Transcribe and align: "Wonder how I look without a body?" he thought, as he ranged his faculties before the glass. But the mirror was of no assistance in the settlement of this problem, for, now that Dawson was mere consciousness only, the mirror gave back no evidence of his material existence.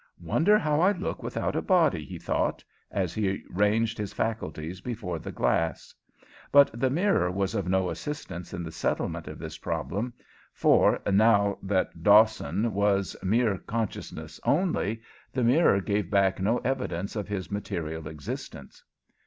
"Wonder 0.23 0.57
how 0.57 0.79
I 0.81 0.93
look 0.93 1.21
without 1.21 1.55
a 1.55 1.61
body?" 1.61 2.03
he 2.03 2.17
thought, 2.17 2.63
as 2.89 3.13
he 3.13 3.43
ranged 3.51 3.99
his 3.99 4.13
faculties 4.13 4.81
before 4.81 5.19
the 5.19 5.31
glass. 5.31 5.93
But 6.51 6.71
the 6.73 6.89
mirror 6.89 7.29
was 7.29 7.53
of 7.53 7.67
no 7.69 7.87
assistance 7.91 8.51
in 8.51 8.63
the 8.63 8.71
settlement 8.71 9.27
of 9.27 9.37
this 9.37 9.59
problem, 9.59 10.13
for, 10.53 10.99
now 11.07 11.59
that 11.61 12.01
Dawson 12.01 12.73
was 12.73 13.15
mere 13.21 13.59
consciousness 13.59 14.39
only, 14.43 15.03
the 15.31 15.43
mirror 15.43 15.79
gave 15.79 16.09
back 16.09 16.41
no 16.41 16.57
evidence 16.65 17.15
of 17.15 17.27
his 17.27 17.51
material 17.51 18.07
existence. 18.07 18.83